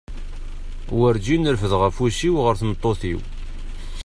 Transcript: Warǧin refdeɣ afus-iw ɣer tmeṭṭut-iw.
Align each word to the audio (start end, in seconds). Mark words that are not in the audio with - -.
Warǧin 0.97 1.49
refdeɣ 1.53 1.81
afus-iw 1.89 2.35
ɣer 2.41 2.55
tmeṭṭut-iw. 2.59 3.19